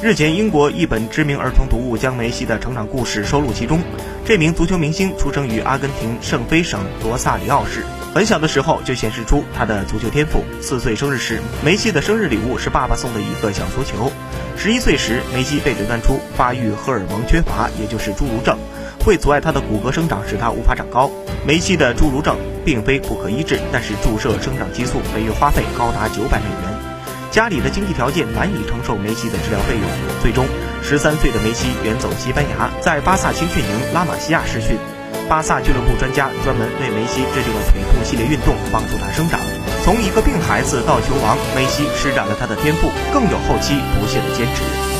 [0.00, 3.82] 日前，英国一本知名儿童读物将梅西的成长故事收录其中。
[4.24, 7.82] 这名足球明星出生于阿根廷圣菲省罗萨里奥市，
[8.14, 10.44] 很小的时候就显示出他的足球天赋。
[10.60, 14.12] 四岁生日时，梅西的生日礼物是爸爸送的一个小足球。
[14.56, 18.56] 十一岁时，梅西被诊断出发育荷尔蒙缺乏，也就是侏儒症，
[19.04, 21.10] 会阻碍他的骨骼生长，使他无法长高。
[21.44, 26.77] 梅西的侏儒症并非不可医治，但是注射生长激素每月花费高达九百美元。
[27.30, 29.84] 家里的经济条件难以承受梅西的治疗费用，
[30.22, 30.46] 最终，
[30.82, 34.76] 十三岁的梅西远走西班牙，在巴萨青训营拉玛西亚试训。
[35.28, 39.38] 巴萨俱乐部专家专门为梅西制定了腿部系列运动，帮助他生长。
[39.84, 44.97] 从一个病孩子到球王，梅西施展了他的天赋，更有后期不懈的坚持。